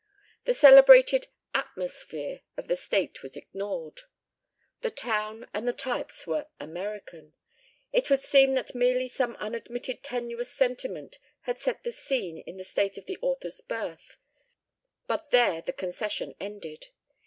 The 0.45 0.55
celebrated 0.55 1.27
"atmosphere" 1.53 2.41
of 2.57 2.67
the 2.67 2.75
state 2.75 3.21
was 3.21 3.37
ignored. 3.37 4.01
The 4.79 4.89
town 4.89 5.47
and 5.53 5.67
the 5.67 5.73
types 5.73 6.25
were 6.25 6.47
"American"; 6.59 7.33
it 7.93 8.09
would 8.09 8.21
seem 8.21 8.55
that 8.55 8.73
merely 8.73 9.07
some 9.07 9.35
unadmitted 9.39 10.01
tenuous 10.03 10.51
sentiment 10.51 11.19
had 11.41 11.59
set 11.59 11.83
the 11.83 11.91
scene 11.91 12.39
in 12.39 12.57
the 12.57 12.63
state 12.63 12.97
of 12.97 13.05
the 13.05 13.19
author's 13.21 13.61
birth, 13.61 14.17
but 15.05 15.29
there 15.29 15.61
the 15.61 15.71
concession 15.71 16.33
ended. 16.39 16.87